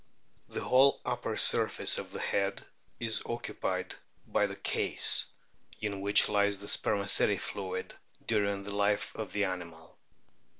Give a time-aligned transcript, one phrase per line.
[0.49, 2.65] The whole upper surface of the head
[2.99, 3.93] is occupied
[4.25, 5.27] by the "case"
[5.79, 7.93] in which lies the spermaceti fluid
[8.25, 9.95] during the life of the animal.